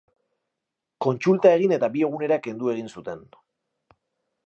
[1.07, 3.25] Kontsulta egin eta bi egunera kendu egin zuten.